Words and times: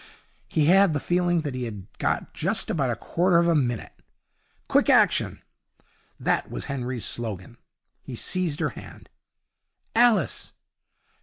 He 0.47 0.65
had 0.65 0.93
the 0.93 0.99
feeling 0.99 1.41
that 1.41 1.53
he 1.53 1.65
had 1.65 1.85
got 1.99 2.33
just 2.33 2.71
about 2.71 2.89
a 2.89 2.95
quarter 2.95 3.37
of 3.37 3.47
a 3.47 3.53
minute. 3.53 3.91
Quick 4.67 4.89
action! 4.89 5.43
That 6.19 6.49
was 6.49 6.65
Henry's 6.65 7.05
slogan. 7.05 7.57
He 8.01 8.15
seized 8.15 8.61
her 8.61 8.69
hand. 8.71 9.09
'Alice!' 9.95 10.53